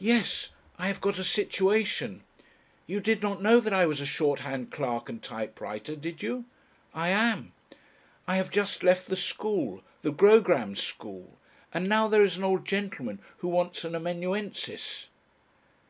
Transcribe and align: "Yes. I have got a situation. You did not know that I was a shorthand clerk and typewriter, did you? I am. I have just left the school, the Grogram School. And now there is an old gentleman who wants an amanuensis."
"Yes. 0.00 0.48
I 0.78 0.86
have 0.86 0.98
got 0.98 1.18
a 1.18 1.22
situation. 1.22 2.22
You 2.86 3.00
did 3.00 3.20
not 3.22 3.42
know 3.42 3.60
that 3.60 3.74
I 3.74 3.84
was 3.84 4.00
a 4.00 4.06
shorthand 4.06 4.72
clerk 4.72 5.10
and 5.10 5.22
typewriter, 5.22 5.94
did 5.94 6.22
you? 6.22 6.46
I 6.94 7.10
am. 7.10 7.52
I 8.26 8.36
have 8.36 8.48
just 8.50 8.82
left 8.82 9.08
the 9.08 9.14
school, 9.14 9.82
the 10.00 10.10
Grogram 10.10 10.74
School. 10.74 11.36
And 11.74 11.86
now 11.86 12.08
there 12.08 12.24
is 12.24 12.38
an 12.38 12.44
old 12.44 12.64
gentleman 12.64 13.20
who 13.40 13.48
wants 13.48 13.84
an 13.84 13.94
amanuensis." 13.94 15.08